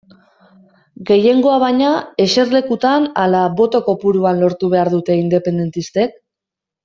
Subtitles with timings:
[1.09, 1.91] Gehiengoa baina,
[2.25, 6.19] eserlekutan ala boto kopuruan lortu behar dute independentistek?